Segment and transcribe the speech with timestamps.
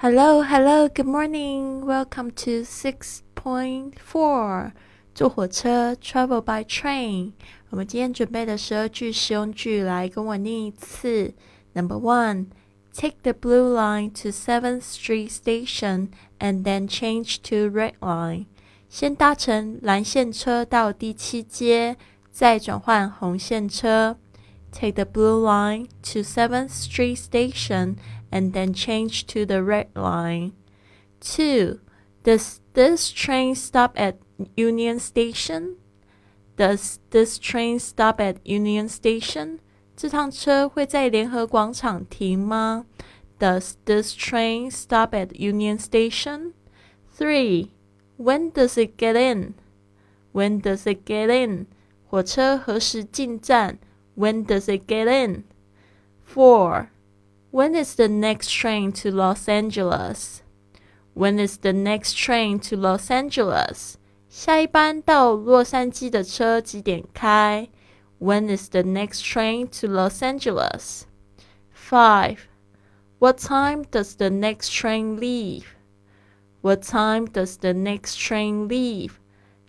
[0.00, 1.84] Hello, hello, good morning.
[1.84, 4.72] Welcome to six point four.
[5.14, 7.32] 坐火车，travel by train。
[7.70, 11.34] 我们今天准备的十二句实用句，来跟我念一次。
[11.72, 12.46] Number one,
[12.92, 18.46] take the blue line to Seventh Street Station and then change to red line.
[18.88, 21.96] 先搭乘蓝线车到第七街，
[22.30, 24.18] 再转换红线车。
[24.70, 27.96] Take the blue line to Seventh Street Station
[28.30, 30.52] and then change to the red line.
[31.20, 31.80] 2.
[32.22, 34.18] Does this train stop at
[34.56, 35.76] Union Station?
[36.56, 39.58] Does this train stop at Union Station?
[39.96, 42.84] 这趟车会在联合广场停吗？
[43.38, 46.52] Does this train stop at Union Station?
[47.14, 47.70] 3.
[48.18, 49.54] When does it get in?
[50.32, 51.66] When does it get in?
[52.08, 53.78] 火车何时进站？
[54.16, 55.44] When does it get in?
[56.24, 56.88] 4.
[57.50, 60.42] When is the next train to Los Angeles?
[61.14, 63.94] When is the next train to Los Angeles?
[64.28, 67.68] 下一班到洛杉矶的车几点开？
[68.18, 71.04] When is the next train to Los Angeles?
[71.72, 72.38] 5.
[73.18, 75.64] What time does the next train leave?
[76.60, 79.12] What time does the next train leave?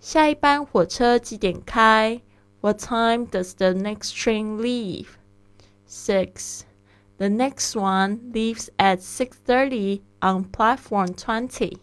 [0.02, 2.22] 下一班火车几点开？
[2.60, 5.08] What time does the next train leave?
[5.86, 6.64] 6.
[7.18, 11.78] The next one leaves at 6:30 on platform 20.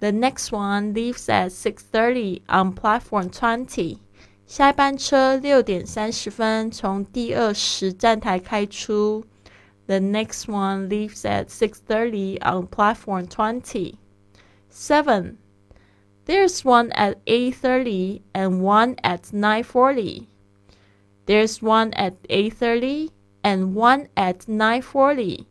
[0.00, 3.98] The next one leaves at 6:30 on platform 20.
[4.46, 9.24] 下一班车六点三十分从第二十站台开出。
[9.86, 13.98] The next one leaves at 6:30 on platform 20.
[14.70, 15.36] 7.
[16.26, 20.26] There's one at 8:30 and one at 9:40.
[21.26, 23.10] There's one at 8:30
[23.42, 25.46] and one at nine forty。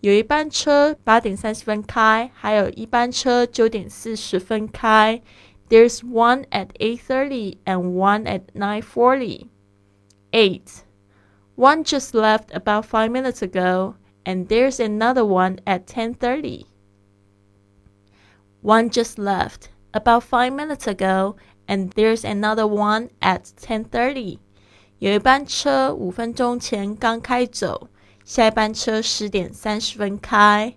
[0.00, 5.20] 有一班车八点三十分开，还有一班车九点四十分开。
[5.68, 9.48] There's one at eight thirty and one at nine forty.
[10.30, 10.82] Eight.
[11.56, 16.66] One just left about five minutes ago, and there's another one at ten thirty.
[18.62, 21.34] One just left about five minutes ago,
[21.66, 24.38] and there's another one at ten thirty.
[25.02, 27.88] 有一班车五分钟前刚开走，
[28.24, 30.74] 下一班车十点三十分开。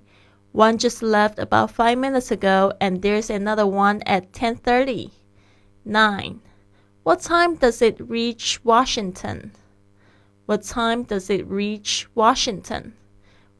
[0.53, 5.11] One just left about five minutes ago, and there's another one at ten thirty.
[5.83, 6.39] Nine.
[7.03, 9.51] What time does it reach Washington?
[10.45, 12.91] What time does it reach Washington?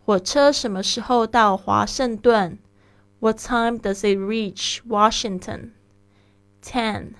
[0.05, 2.59] 火车什么时候到华盛顿？
[3.19, 5.71] What time does it reach Washington?
[6.61, 7.13] Ten.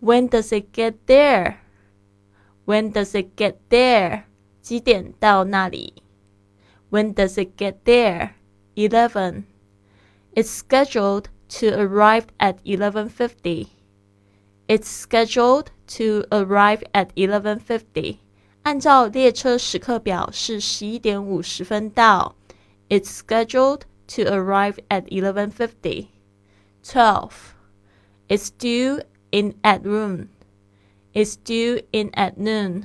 [0.00, 1.56] When does it get there?
[2.68, 4.24] When does it get there?
[4.62, 5.94] 几点到那里？
[6.90, 8.30] When does it get there?
[8.74, 9.44] Eleven.
[10.34, 11.26] It's scheduled
[11.60, 13.68] to arrive at eleven fifty.
[14.66, 15.66] It's scheduled
[15.98, 18.18] to arrive at eleven fifty.
[18.62, 22.34] 按照列车时刻表是十一点五十分到。
[22.88, 26.08] It's scheduled to arrive at eleven fifty.
[26.82, 27.54] Twelve.
[28.28, 30.28] It's due in at noon.
[31.13, 32.83] It's due in at noon.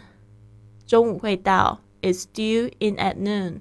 [0.87, 1.81] 中午会到。
[2.01, 3.61] It's due in at noon.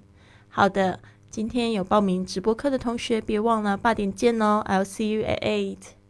[0.49, 4.63] 好的，今天有报名直播课的同学，别忘了八点见哦。
[4.67, 6.02] I'll see you at eight.